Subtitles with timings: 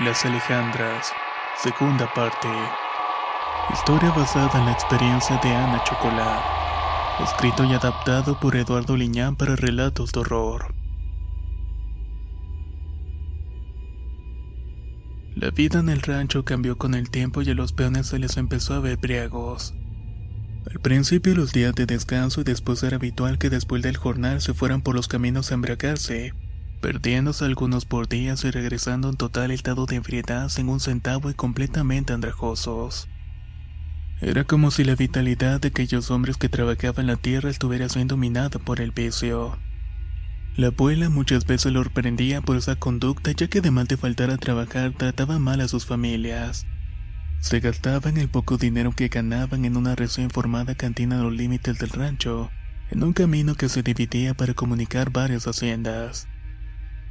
[0.00, 1.12] Las Alejandras,
[1.60, 2.46] segunda parte.
[3.74, 6.40] Historia basada en la experiencia de Ana Chocolá.
[7.24, 10.72] Escrito y adaptado por Eduardo Liñán para relatos de horror.
[15.34, 18.36] La vida en el rancho cambió con el tiempo y a los peones se les
[18.36, 19.74] empezó a ver briagos.
[20.70, 24.54] Al principio los días de descanso y después era habitual que después del jornal se
[24.54, 26.34] fueran por los caminos a embriagarse
[26.78, 31.34] perdiéndose algunos por días y regresando en total estado de enfriedad sin un centavo y
[31.34, 33.08] completamente andrajosos.
[34.20, 38.58] Era como si la vitalidad de aquellos hombres que trabajaban la tierra estuviera siendo minada
[38.58, 39.58] por el vicio.
[40.56, 44.38] La abuela muchas veces lo reprendía por esa conducta ya que además de faltar a
[44.38, 46.66] trabajar trataba mal a sus familias.
[47.40, 51.78] Se gastaban el poco dinero que ganaban en una recién formada cantina a los límites
[51.78, 52.50] del rancho,
[52.90, 56.26] en un camino que se dividía para comunicar varias haciendas.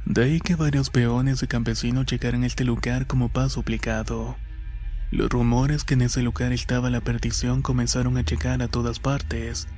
[0.08, 4.38] De ahí que varios peones y campesinos llegaran a este lugar como paso obligado.
[5.10, 9.68] Los rumores que en ese lugar estaba la perdición comenzaron a llegar a todas partes.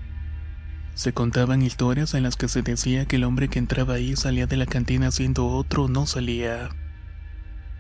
[0.95, 4.47] Se contaban historias en las que se decía que el hombre que entraba ahí salía
[4.47, 6.69] de la cantina siendo otro no salía.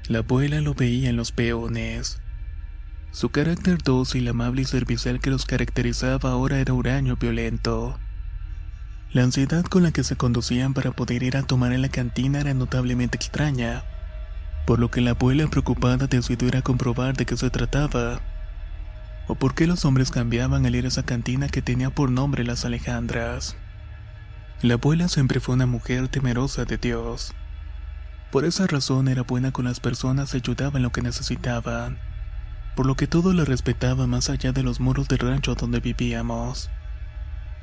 [0.08, 2.20] La abuela lo veía en los peones.
[3.12, 8.00] Su carácter dócil, amable y servicial que los caracterizaba ahora era huraño violento.
[9.12, 12.38] La ansiedad con la que se conducían para poder ir a tomar en la cantina
[12.38, 13.82] era notablemente extraña,
[14.66, 18.20] por lo que la abuela preocupada decidió ir a comprobar de qué se trataba,
[19.26, 22.44] o por qué los hombres cambiaban al ir a esa cantina que tenía por nombre
[22.44, 23.56] Las Alejandras.
[24.62, 27.34] La abuela siempre fue una mujer temerosa de Dios.
[28.30, 31.98] Por esa razón era buena con las personas y ayudaba en lo que necesitaban,
[32.76, 36.70] por lo que todo la respetaba más allá de los muros del rancho donde vivíamos.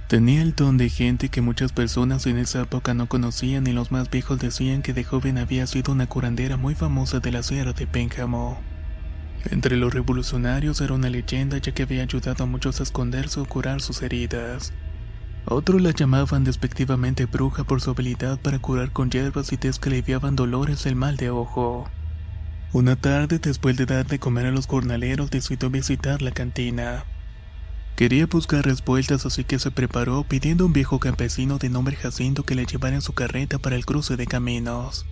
[0.07, 3.91] Tenía el don de gente que muchas personas en esa época no conocían y los
[3.91, 7.73] más viejos decían que de joven había sido una curandera muy famosa de la sierra
[7.73, 8.57] de Pénjamo.
[9.51, 13.45] Entre los revolucionarios era una leyenda ya que había ayudado a muchos a esconderse o
[13.45, 14.71] curar sus heridas.
[15.43, 19.89] Otros la llamaban despectivamente bruja por su habilidad para curar con hierbas y tés que
[19.89, 21.89] aliviaban dolores del mal de ojo.
[22.71, 27.03] Una tarde, después de dar de comer a los jornaleros, decidió visitar la cantina.
[27.97, 32.43] Quería buscar respuestas así que se preparó pidiendo a un viejo campesino de nombre Jacinto
[32.43, 35.07] que le llevara en su carreta para el cruce de caminos.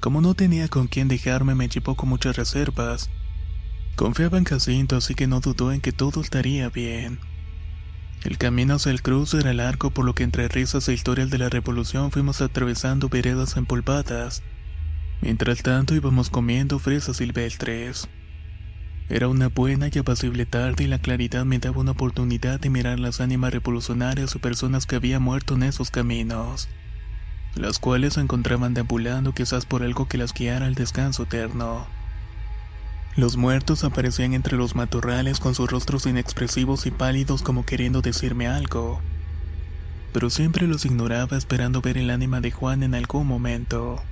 [0.00, 3.08] Como no tenía con quién dejarme me llevó con muchas reservas.
[3.96, 7.20] Confiaba en Jacinto así que no dudó en que todo estaría bien.
[8.22, 11.38] El camino hacia el cruce era largo por lo que entre risas e historias de
[11.38, 14.42] la revolución fuimos atravesando veredas empolvadas.
[15.22, 18.10] Mientras tanto íbamos comiendo fresas silvestres.
[19.10, 23.00] Era una buena y apacible tarde y la claridad me daba una oportunidad de mirar
[23.00, 26.68] las ánimas revolucionarias o personas que habían muerto en esos caminos,
[27.56, 31.88] las cuales se encontraban deambulando quizás por algo que las guiara al descanso eterno.
[33.16, 38.46] Los muertos aparecían entre los matorrales con sus rostros inexpresivos y pálidos como queriendo decirme
[38.46, 39.00] algo,
[40.12, 44.04] pero siempre los ignoraba esperando ver el ánima de Juan en algún momento.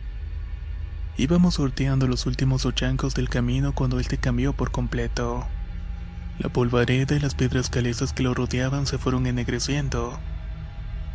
[1.19, 5.49] Íbamos sorteando los últimos ochancos del camino cuando él te cambió por completo.
[6.39, 10.17] La polvareda y las piedras calesas que lo rodeaban se fueron ennegreciendo,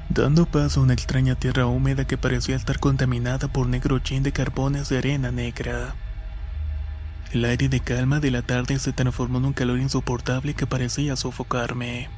[0.09, 4.33] dando paso a una extraña tierra húmeda que parecía estar contaminada por negro chin de
[4.33, 5.95] carbones de arena negra.
[7.31, 11.15] El aire de calma de la tarde se transformó en un calor insoportable que parecía
[11.15, 12.09] sofocarme.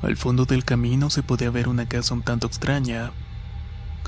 [0.00, 3.12] Al fondo del camino se podía ver una casa un tanto extraña,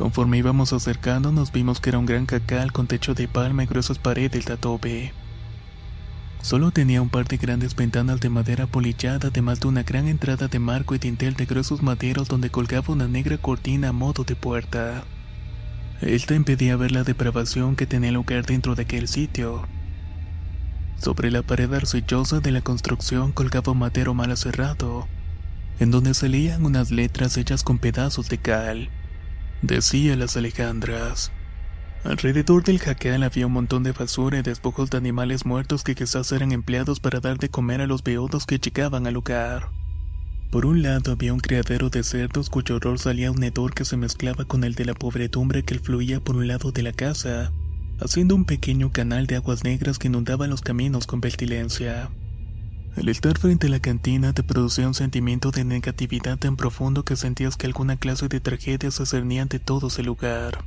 [0.01, 3.67] Conforme íbamos acercando nos vimos que era un gran cacal con techo de palma y
[3.67, 5.13] gruesas paredes de adobe.
[6.41, 10.49] Solo tenía un par de grandes ventanas de madera polillada, además de una gran entrada
[10.49, 14.37] de marco y dintel de gruesos maderos donde colgaba una negra cortina a modo de
[14.37, 15.05] puerta.
[16.01, 19.69] Esta impedía ver la depravación que tenía lugar dentro de aquel sitio.
[20.97, 25.07] Sobre la pared arcillosa de la construcción colgaba un matero mal cerrado,
[25.79, 28.89] en donde se leían unas letras hechas con pedazos de cal.
[29.63, 31.33] Decía las Alejandras.
[32.03, 36.33] Alrededor del jacal había un montón de basura y despojos de animales muertos que quizás
[36.33, 39.69] eran empleados para dar de comer a los beodos que llegaban al lugar.
[40.51, 43.99] Por un lado había un criadero de cerdos cuyo olor salía un hedor que se
[43.99, 47.53] mezclaba con el de la pobredumbre que fluía por un lado de la casa,
[48.01, 52.09] haciendo un pequeño canal de aguas negras que inundaba los caminos con pestilencia.
[52.97, 57.17] Al estar frente a la cantina te producía un sentimiento de negatividad tan profundo que
[57.17, 60.65] sentías que alguna clase de tragedia se cernía ante todo ese lugar.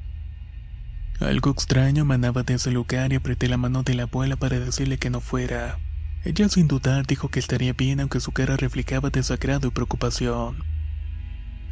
[1.19, 4.97] Algo extraño emanaba de ese lugar y apreté la mano de la abuela para decirle
[4.97, 5.79] que no fuera.
[6.23, 10.63] Ella sin dudar dijo que estaría bien aunque su cara reflejaba desagrado y preocupación.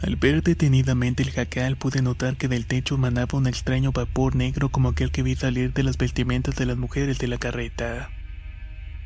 [0.02, 4.70] Al ver detenidamente el jacal pude notar que del techo emanaba un extraño vapor negro
[4.70, 8.10] como aquel que vi salir de las vestimentas de las mujeres de la carreta.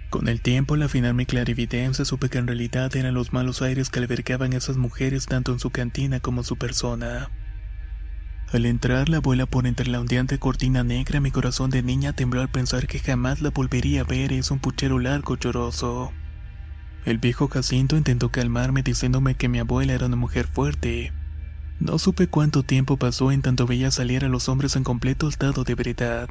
[0.09, 3.89] Con el tiempo, al afinar mi clarividencia, supe que en realidad eran los malos aires
[3.89, 7.29] que albergaban esas mujeres tanto en su cantina como en su persona.
[8.53, 12.41] Al entrar la abuela por entre la ondeante cortina negra, mi corazón de niña tembló
[12.41, 14.31] al pensar que jamás la volvería a ver.
[14.31, 16.13] Es un puchero largo lloroso.
[17.05, 21.11] El viejo Jacinto intentó calmarme diciéndome que mi abuela era una mujer fuerte.
[21.79, 25.63] No supe cuánto tiempo pasó en tanto veía salir a los hombres en completo estado
[25.65, 26.29] de veredad,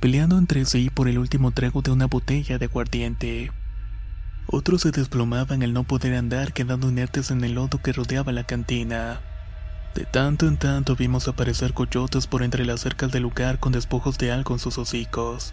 [0.00, 3.52] peleando entre sí por el último trago de una botella de aguardiente.
[4.46, 8.44] Otros se desplomaban al no poder andar quedando inertes en el lodo que rodeaba la
[8.44, 9.20] cantina.
[9.94, 14.16] De tanto en tanto vimos aparecer coyotes por entre las cercas del lugar con despojos
[14.18, 15.52] de algo en sus hocicos.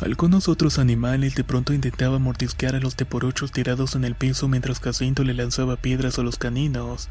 [0.00, 4.80] Algunos otros animales de pronto intentaban mordisquear a los teporochos tirados en el piso mientras
[4.80, 7.10] Jacinto le lanzaba piedras a los caninos.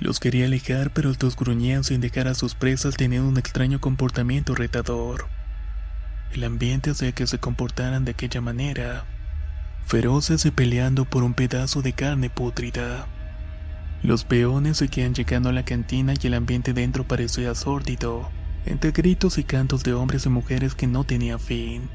[0.00, 4.54] Los quería alejar, pero los gruñían sin dejar a sus presas teniendo un extraño comportamiento
[4.54, 5.26] retador.
[6.32, 9.06] El ambiente hacía que se comportaran de aquella manera,
[9.86, 13.06] feroces y peleando por un pedazo de carne pútrida.
[14.04, 18.30] Los peones seguían llegando a la cantina y el ambiente dentro parecía sórdido,
[18.66, 21.90] entre gritos y cantos de hombres y mujeres que no tenía fin.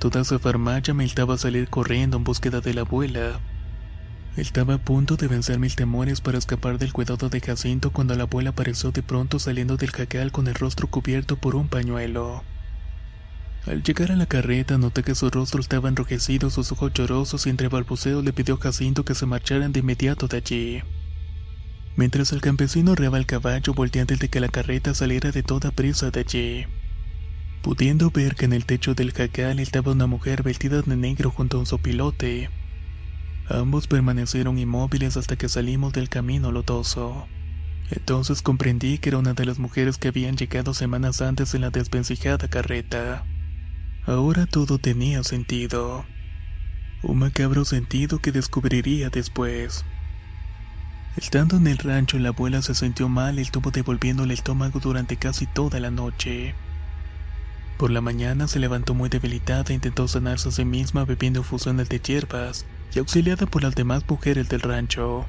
[0.00, 3.38] Toda esa farmacia me estaba a salir corriendo en búsqueda de la abuela.
[4.36, 8.22] Estaba a punto de vencer mis temores para escapar del cuidado de Jacinto cuando la
[8.22, 12.44] abuela apareció de pronto saliendo del jacal con el rostro cubierto por un pañuelo.
[13.66, 17.50] Al llegar a la carreta noté que su rostro estaba enrojecido, sus ojos llorosos y
[17.50, 20.82] entre balbuceos le pidió a Jacinto que se marcharan de inmediato de allí.
[21.96, 26.10] Mientras el campesino reaba el caballo volteando de que la carreta saliera de toda prisa
[26.10, 26.66] de allí.
[27.62, 31.56] Pudiendo ver que en el techo del jacal estaba una mujer vestida de negro junto
[31.56, 32.48] a un sopilote.
[33.50, 37.26] Ambos permanecieron inmóviles hasta que salimos del camino lodoso.
[37.90, 41.70] Entonces comprendí que era una de las mujeres que habían llegado semanas antes en la
[41.70, 43.24] desvencijada carreta.
[44.06, 46.04] Ahora todo tenía sentido.
[47.02, 49.84] Un macabro sentido que descubriría después.
[51.16, 55.16] Estando en el rancho, la abuela se sintió mal y estuvo devolviendo el estómago durante
[55.16, 56.54] casi toda la noche.
[57.78, 61.88] Por la mañana se levantó muy debilitada e intentó sanarse a sí misma bebiendo fusiones
[61.88, 62.64] de hierbas
[62.94, 65.26] y auxiliada por las demás mujeres del rancho.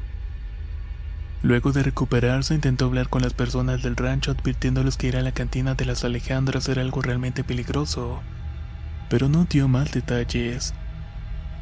[1.44, 5.32] Luego de recuperarse intentó hablar con las personas del rancho advirtiéndoles que ir a la
[5.32, 8.22] cantina de las Alejandras era algo realmente peligroso,
[9.10, 10.74] pero no dio más detalles.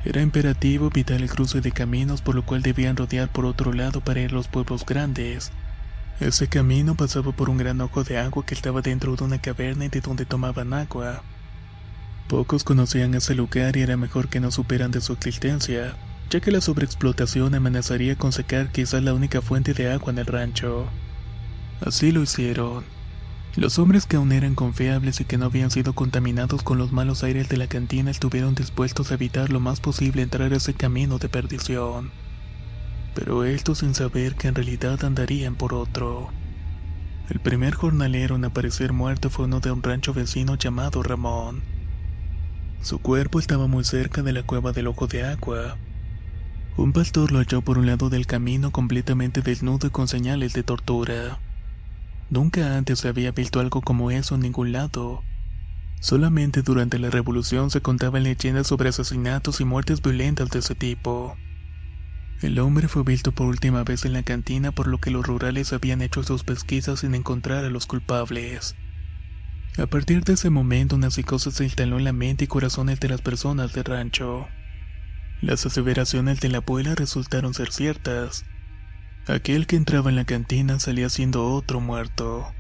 [0.03, 4.01] Era imperativo evitar el cruce de caminos por lo cual debían rodear por otro lado
[4.01, 5.51] para ir a los pueblos grandes.
[6.19, 9.85] Ese camino pasaba por un gran ojo de agua que estaba dentro de una caverna
[9.85, 11.23] y de donde tomaban agua.
[12.29, 15.95] Pocos conocían ese lugar y era mejor que no supieran de su existencia,
[16.29, 20.27] ya que la sobreexplotación amenazaría con secar quizás la única fuente de agua en el
[20.27, 20.87] rancho.
[21.83, 22.83] Así lo hicieron.
[23.55, 27.23] Los hombres que aún eran confiables y que no habían sido contaminados con los malos
[27.23, 31.17] aires de la cantina estuvieron dispuestos a evitar lo más posible entrar a ese camino
[31.17, 32.11] de perdición.
[33.15, 36.29] Pero esto sin saber que en realidad andarían por otro.
[37.27, 41.78] El primer jornalero en aparecer muerto fue uno de un rancho vecino llamado Ramón.
[42.81, 45.77] Su cuerpo estaba muy cerca de la cueva del ojo de agua.
[46.77, 50.63] Un pastor lo halló por un lado del camino completamente desnudo y con señales de
[50.63, 51.39] tortura.
[52.29, 55.23] Nunca antes se había visto algo como eso en ningún lado.
[55.99, 61.35] Solamente durante la revolución se contaban leyendas sobre asesinatos y muertes violentas de ese tipo.
[62.41, 65.73] El hombre fue visto por última vez en la cantina por lo que los rurales
[65.73, 68.77] habían hecho sus pesquisas sin encontrar a los culpables.
[69.77, 73.09] A partir de ese momento una psicosis se instaló en la mente y corazones de
[73.09, 74.47] las personas del rancho.
[75.41, 78.45] Las aseveraciones de la abuela resultaron ser ciertas.
[79.27, 82.53] Aquel que entraba en la cantina salía siendo otro muerto.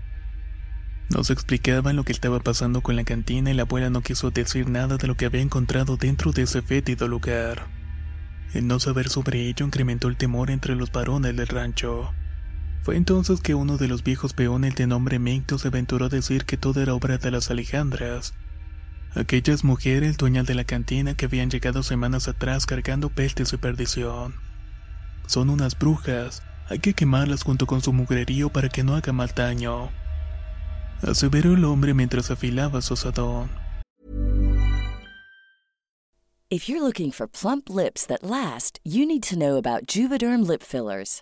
[1.09, 4.69] Nos explicaban lo que estaba pasando con la cantina y la abuela no quiso decir
[4.69, 7.67] nada de lo que había encontrado dentro de ese fétido lugar.
[8.53, 12.13] El no saber sobre ello incrementó el temor entre los varones del rancho.
[12.81, 16.45] Fue entonces que uno de los viejos peones de nombre Micto se aventuró a decir
[16.45, 18.33] que todo era obra de las Alejandras.
[19.15, 24.35] Aquellas mujeres dueñas de la cantina que habían llegado semanas atrás cargando pestes y perdición.
[25.27, 29.31] Son unas brujas, hay que quemarlas junto con su mugrerío para que no haga mal
[29.35, 29.89] daño.
[31.01, 33.49] aseveró el hombre mientras afilaba su asadón.
[36.51, 40.63] If you're looking for plump lips that last, you need to know about Juvederm lip
[40.63, 41.21] fillers.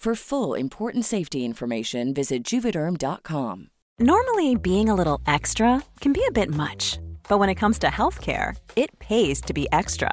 [0.00, 3.68] For full important safety information, visit juvederm.com.
[3.98, 7.88] Normally, being a little extra can be a bit much, but when it comes to
[7.88, 10.12] healthcare, it pays to be extra.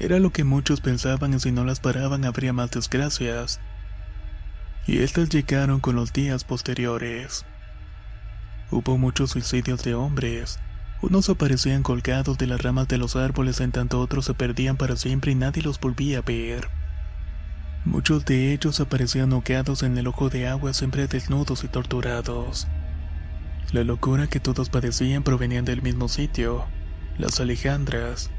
[0.00, 3.60] Era lo que muchos pensaban y si no las paraban habría más desgracias.
[4.86, 7.44] Y estas llegaron con los días posteriores.
[8.70, 10.58] Hubo muchos suicidios de hombres.
[11.02, 14.96] Unos aparecían colgados de las ramas de los árboles en tanto otros se perdían para
[14.96, 16.68] siempre y nadie los volvía a ver.
[17.84, 22.68] Muchos de ellos aparecían noqueados en el ojo de agua siempre desnudos y torturados.
[23.72, 26.64] La locura que todos padecían provenía del mismo sitio,
[27.18, 28.30] las Alejandras,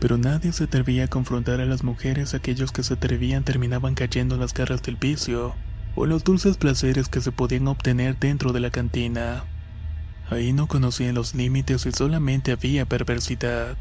[0.00, 4.34] pero nadie se atrevía a confrontar a las mujeres, aquellos que se atrevían terminaban cayendo
[4.34, 5.54] en las garras del vicio,
[5.94, 9.44] o los dulces placeres que se podían obtener dentro de la cantina.
[10.30, 13.76] Ahí no conocían los límites y solamente había perversidad.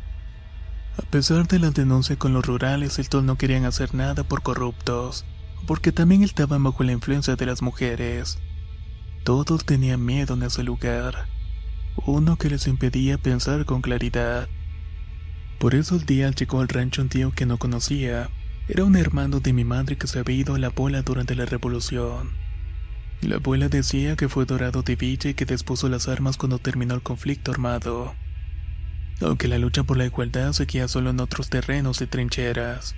[0.98, 5.26] A pesar de las denuncias con los rurales, estos no querían hacer nada por corruptos,
[5.66, 8.38] porque también estaban bajo la influencia de las mujeres.
[9.24, 11.28] Todos tenían miedo en ese lugar,
[12.06, 14.50] uno que les impedía pensar con claridad.
[15.64, 18.30] Por esos días llegó al rancho un tío que no conocía.
[18.68, 21.46] Era un hermano de mi madre que se había ido a la bola durante la
[21.46, 22.32] revolución.
[23.22, 26.96] La abuela decía que fue dorado de villa y que dispuso las armas cuando terminó
[26.96, 28.14] el conflicto armado.
[29.22, 32.94] Aunque la lucha por la igualdad seguía solo en otros terrenos y trincheras.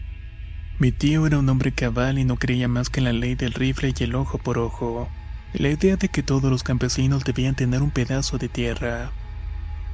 [0.80, 3.54] Mi tío era un hombre cabal y no creía más que en la ley del
[3.54, 5.08] rifle y el ojo por ojo.
[5.54, 9.12] la idea de que todos los campesinos debían tener un pedazo de tierra.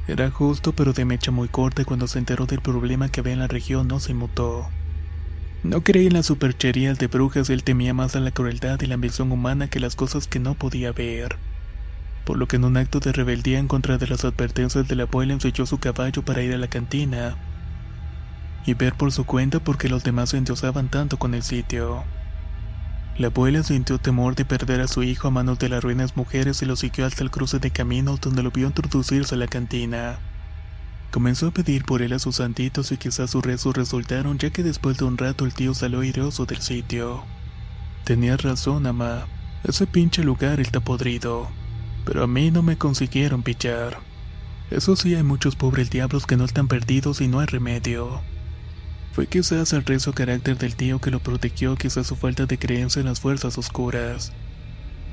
[0.08, 3.39] Era justo pero de mecha muy corta cuando se enteró del problema que había en
[3.39, 4.67] la región no se mutó.
[5.63, 8.96] No creía en las supercherías de brujas él temía más a la crueldad y la
[8.96, 11.38] ambición humana que las cosas que no podía ver.
[12.25, 15.03] Por lo que en un acto de rebeldía en contra de las advertencias de la
[15.03, 17.38] abuela su caballo para ir a la cantina
[18.65, 22.03] y ver por su cuenta por qué los demás se endiosaban tanto con el sitio.
[23.18, 26.62] La abuela sintió temor de perder a su hijo a manos de las ruinas mujeres
[26.62, 30.18] y lo siguió hasta el cruce de caminos donde lo vio introducirse a la cantina.
[31.12, 34.63] Comenzó a pedir por él a sus santitos y quizás sus rezos resultaron ya que
[34.63, 37.24] después de un rato el tío salió airoso del sitio.
[38.06, 39.27] Tenías razón, ama.
[39.65, 41.50] Ese pinche lugar está podrido.
[42.06, 44.00] Pero a mí no me consiguieron pichar.
[44.72, 48.22] Eso sí, hay muchos pobres diablos que no están perdidos y no hay remedio.
[49.13, 53.01] Fue quizás el rezo carácter del tío que lo protegió, quizás su falta de creencia
[53.01, 54.32] en las fuerzas oscuras.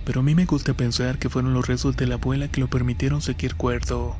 [0.04, 2.68] Pero a mí me gusta pensar que fueron los rezos de la abuela que lo
[2.68, 4.16] permitieron seguir cuerdo.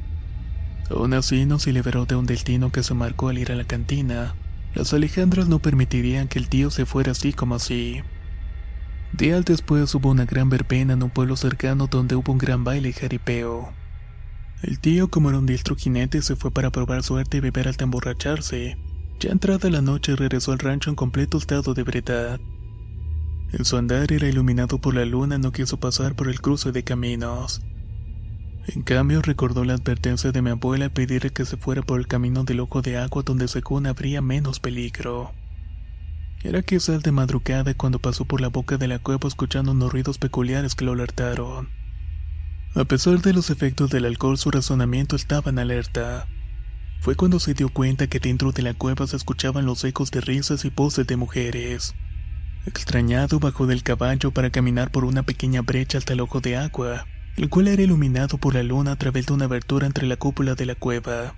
[0.91, 3.65] Aún así no se liberó de un destino que se marcó al ir a la
[3.65, 4.35] cantina.
[4.75, 8.03] Las Alejandras no permitirían que el tío se fuera así como así.
[9.13, 12.89] Días después hubo una gran verbena en un pueblo cercano donde hubo un gran baile
[12.89, 13.73] y jaripeo.
[14.63, 17.85] El tío, como era un diestro jinete, se fue para probar suerte y beber hasta
[17.85, 18.77] emborracharse.
[19.21, 22.39] Ya entrada la noche regresó al rancho en completo estado de ebriedad.
[23.53, 26.85] En su andar era iluminado por la luna, no quiso pasar por el cruce de
[26.85, 27.61] caminos.
[28.69, 32.07] En cambio, recordó la advertencia de mi abuela al pedirle que se fuera por el
[32.07, 35.33] camino del ojo de agua donde según habría menos peligro.
[36.45, 40.19] Era quizás de madrugada cuando pasó por la boca de la cueva escuchando unos ruidos
[40.19, 41.71] peculiares que lo alertaron.
[42.77, 46.29] A pesar de los efectos del alcohol, su razonamiento estaba en alerta.
[47.01, 50.21] Fue cuando se dio cuenta que dentro de la cueva se escuchaban los ecos de
[50.21, 51.95] risas y voces de mujeres.
[52.67, 57.07] Extrañado bajó del caballo para caminar por una pequeña brecha hasta el ojo de agua,
[57.37, 60.55] el cual era iluminado por la luna a través de una abertura entre la cúpula
[60.55, 61.35] de la cueva,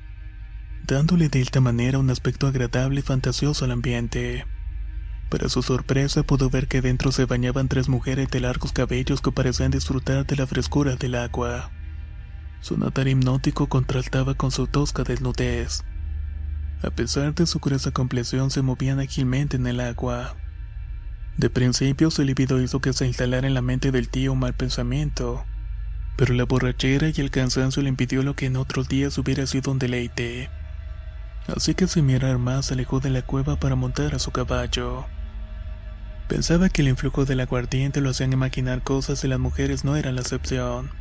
[0.87, 4.47] dándole de esta manera un aspecto agradable y fantasioso al ambiente.
[5.29, 9.31] Para su sorpresa pudo ver que dentro se bañaban tres mujeres de largos cabellos que
[9.31, 11.71] parecían disfrutar de la frescura del agua.
[12.61, 15.83] Su natar hipnótico contrastaba con su tosca desnudez.
[16.83, 20.37] A pesar de su gruesa complexión se movían ágilmente en el agua.
[21.37, 24.55] De principio su libido hizo que se instalara en la mente del tío un mal
[24.55, 25.45] pensamiento,
[26.17, 29.73] pero la borrachera y el cansancio le impidió lo que en otros días hubiera sido
[29.73, 30.51] un deleite.
[31.47, 35.07] Así que sin mirar más se alejó de la cueva para montar a su caballo.
[36.29, 40.15] Pensaba que el influjo del aguardiente lo hacían imaginar cosas y las mujeres no eran
[40.15, 41.00] la excepción.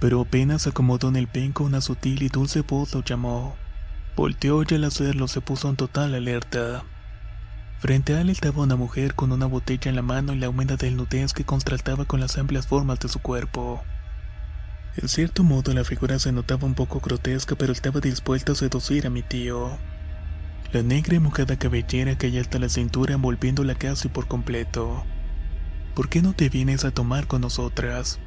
[0.00, 3.56] Pero apenas acomodó en el penco una sutil y dulce voz lo llamó.
[4.16, 6.84] Volteó y al hacerlo se puso en total alerta.
[7.80, 10.76] Frente a él estaba una mujer con una botella en la mano y la húmeda
[10.76, 13.82] desnudez que contrastaba con las amplias formas de su cuerpo.
[14.96, 19.06] En cierto modo la figura se notaba un poco grotesca, pero estaba dispuesta a seducir
[19.06, 19.78] a mi tío.
[20.72, 25.04] La negra y mojada cabellera caía hasta la cintura envolviéndola casi por completo.
[25.94, 28.18] ¿Por qué no te vienes a tomar con nosotras?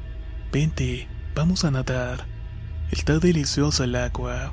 [0.50, 2.26] Vente, vamos a nadar.
[2.90, 4.52] Está deliciosa el agua,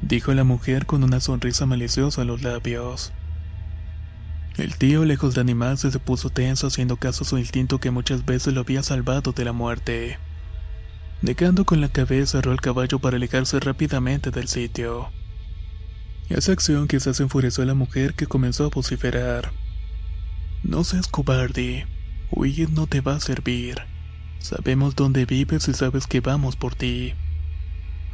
[0.00, 3.12] dijo la mujer con una sonrisa maliciosa en los labios.
[4.56, 8.24] El tío, lejos de animarse, se puso tenso haciendo caso a su instinto que muchas
[8.24, 10.18] veces lo había salvado de la muerte.
[11.22, 15.10] Negando con la cabeza, arró el caballo para alejarse rápidamente del sitio.
[16.28, 19.52] Esa acción quizás enfureció a la mujer que comenzó a vociferar.
[20.62, 21.86] No seas cobarde,
[22.30, 23.97] huir no te va a servir.
[24.38, 27.14] Sabemos dónde vives y sabes que vamos por ti.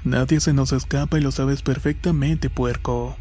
[0.05, 3.17] Nadie se nos escapa y lo sabes perfectamente, puerco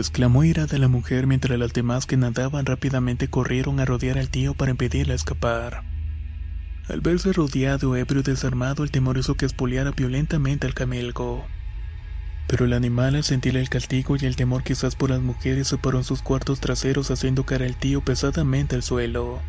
[0.00, 4.54] exclamó irada la mujer mientras las demás que nadaban rápidamente corrieron a rodear al tío
[4.54, 5.82] para impedirle escapar.
[6.88, 11.46] Al verse rodeado, ebrio y desarmado, el temor hizo que espoliara violentamente al camelgo.
[12.46, 15.76] Pero el animal al sentir el castigo y el temor quizás por las mujeres se
[15.76, 19.42] paró en sus cuartos traseros haciendo caer al tío pesadamente al suelo.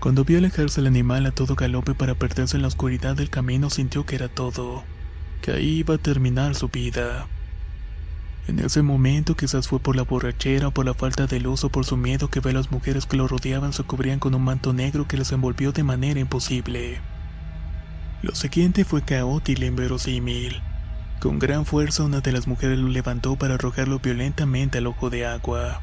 [0.00, 3.68] Cuando vio alejarse el animal a todo galope para perderse en la oscuridad del camino
[3.68, 4.82] sintió que era todo,
[5.42, 7.26] que ahí iba a terminar su vida.
[8.48, 11.68] En ese momento quizás fue por la borrachera o por la falta de luz o
[11.68, 14.42] por su miedo que ve a las mujeres que lo rodeaban se cubrían con un
[14.42, 17.02] manto negro que les envolvió de manera imposible.
[18.22, 20.62] Lo siguiente fue caótico e inverosímil.
[21.20, 25.26] Con gran fuerza una de las mujeres lo levantó para arrojarlo violentamente al ojo de
[25.26, 25.82] agua.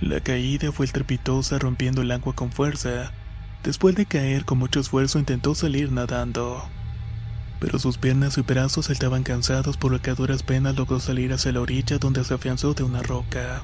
[0.00, 3.12] La caída fue estrepitosa rompiendo el agua con fuerza.
[3.66, 6.62] Después de caer con mucho esfuerzo intentó salir nadando
[7.60, 11.32] pero sus piernas y brazos estaban cansados por lo que a duras penas logró salir
[11.32, 13.62] hacia la orilla donde se afianzó de una roca.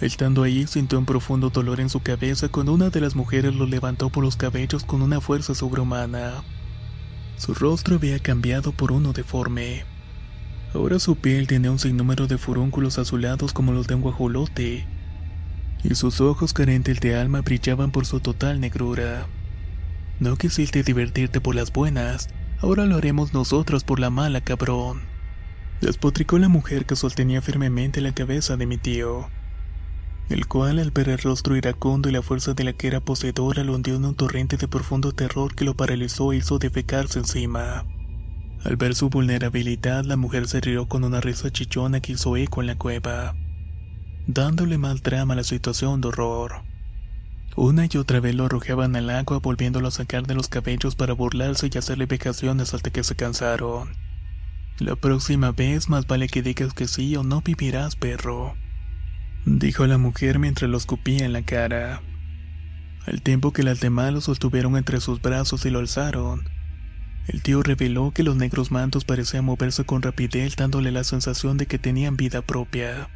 [0.00, 3.66] Estando ahí sintió un profundo dolor en su cabeza cuando una de las mujeres lo
[3.66, 6.42] levantó por los cabellos con una fuerza sobrehumana.
[7.36, 9.84] Su rostro había cambiado por uno deforme.
[10.72, 14.86] Ahora su piel tenía un sinnúmero de furúnculos azulados como los de un guajolote,
[15.82, 19.26] y sus ojos carentes de alma brillaban por su total negrura.
[20.18, 22.28] No quisiste divertirte por las buenas,
[22.62, 25.00] Ahora lo haremos nosotros por la mala, cabrón.
[25.80, 29.30] Despotricó la mujer que sostenía firmemente la cabeza de mi tío,
[30.28, 33.64] el cual al ver el rostro iracundo y la fuerza de la que era poseedora
[33.64, 37.86] lo hundió en un torrente de profundo terror que lo paralizó e hizo defecarse encima.
[38.62, 42.60] Al ver su vulnerabilidad, la mujer se rió con una risa chichona que hizo eco
[42.60, 43.34] en la cueva,
[44.32, 46.62] dándole más drama a la situación de horror.
[47.56, 51.14] Una y otra vez lo arrojaban al agua volviéndolo a sacar de los cabellos para
[51.14, 53.90] burlarse y hacerle vejaciones hasta que se cansaron.
[54.78, 58.54] La próxima vez más vale que digas que sí o no vivirás, perro.
[59.44, 62.02] Dijo la mujer mientras lo escupía en la cara.
[63.06, 66.48] Al tiempo que las demás lo sostuvieron entre sus brazos y lo alzaron,
[67.26, 71.66] el tío reveló que los negros mantos parecían moverse con rapidez dándole la sensación de
[71.66, 73.08] que tenían vida propia.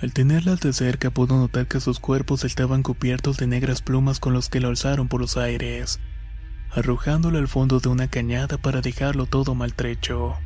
[0.00, 4.32] Al tenerlas de cerca pudo notar que sus cuerpos estaban cubiertos de negras plumas con
[4.32, 6.00] los que lo alzaron por los aires,
[6.70, 10.36] arrojándolo al fondo de una cañada para dejarlo todo maltrecho.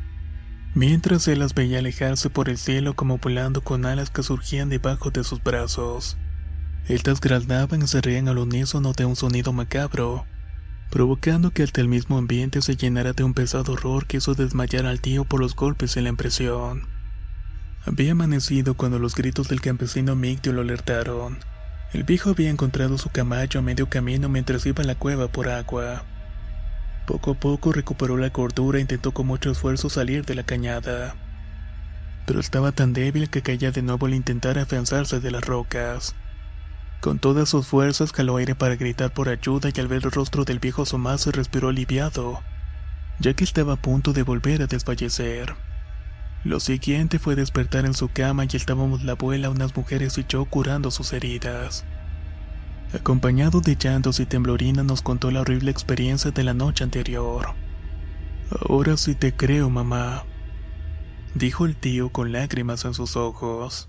[0.74, 5.10] Mientras él las veía alejarse por el cielo como volando con alas que surgían debajo
[5.10, 6.18] de sus brazos.
[6.86, 10.26] Estas graznaban y se reían al unísono de un sonido macabro,
[10.90, 14.84] provocando que hasta el mismo ambiente se llenara de un pesado horror que hizo desmayar
[14.84, 16.95] al tío por los golpes y la impresión.
[17.86, 21.38] Había amanecido cuando los gritos del campesino Mictio lo alertaron.
[21.92, 25.48] El viejo había encontrado su caballo a medio camino mientras iba a la cueva por
[25.48, 26.02] agua.
[27.06, 31.14] Poco a poco recuperó la cordura e intentó con mucho esfuerzo salir de la cañada.
[32.26, 36.16] Pero estaba tan débil que caía de nuevo al intentar afianzarse de las rocas.
[37.00, 40.44] Con todas sus fuerzas jaló aire para gritar por ayuda y al ver el rostro
[40.44, 42.42] del viejo asomarse respiró aliviado,
[43.20, 45.54] ya que estaba a punto de volver a desfallecer.
[46.44, 50.44] Lo siguiente fue despertar en su cama y estábamos la abuela, unas mujeres y yo
[50.44, 51.84] curando sus heridas.
[52.92, 57.54] Acompañado de llantos y temblorina nos contó la horrible experiencia de la noche anterior.
[58.68, 60.24] Ahora sí te creo, mamá,
[61.34, 63.88] dijo el tío con lágrimas en sus ojos.